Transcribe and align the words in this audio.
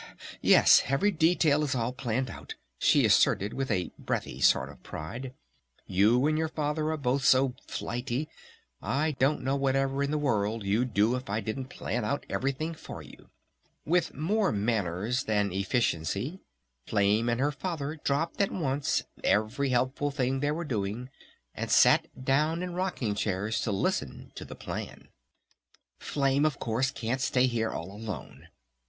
"Yes! 0.41 0.81
Every 0.87 1.11
detail 1.11 1.63
is 1.63 1.75
all 1.75 1.93
planned 1.93 2.31
out!" 2.31 2.55
she 2.79 3.05
asserted 3.05 3.53
with 3.53 3.69
a 3.69 3.91
breathy 3.99 4.39
sort 4.41 4.69
of 4.69 4.81
pride. 4.81 5.35
"You 5.85 6.25
and 6.25 6.39
your 6.39 6.47
Father 6.47 6.89
are 6.89 6.97
both 6.97 7.23
so 7.23 7.53
flighty 7.67 8.27
I 8.81 9.11
don't 9.19 9.43
know 9.43 9.55
whatever 9.55 10.01
in 10.01 10.09
the 10.09 10.17
world 10.17 10.63
you'd 10.65 10.95
do 10.95 11.15
if 11.15 11.29
I 11.29 11.39
didn't 11.39 11.67
plan 11.69 12.03
out 12.03 12.25
everything 12.31 12.73
for 12.73 13.03
you!" 13.03 13.29
With 13.85 14.15
more 14.15 14.51
manners 14.51 15.25
than 15.25 15.51
efficiency 15.53 16.41
Flame 16.87 17.29
and 17.29 17.39
her 17.39 17.51
Father 17.51 17.95
dropped 18.03 18.41
at 18.41 18.49
once 18.49 19.03
every 19.23 19.69
helpful 19.69 20.09
thing 20.09 20.39
they 20.39 20.49
were 20.49 20.65
doing 20.65 21.11
and 21.53 21.69
sat 21.69 22.07
down 22.25 22.63
in 22.63 22.73
rocking 22.73 23.13
chairs 23.13 23.61
to 23.61 23.71
listen 23.71 24.31
to 24.33 24.45
the 24.45 24.55
plan. 24.55 25.09
"Flame, 25.99 26.43
of 26.43 26.57
course, 26.57 26.89
can't 26.89 27.21
stay 27.21 27.45
here 27.45 27.69
all 27.69 27.91
alone. 27.91 28.47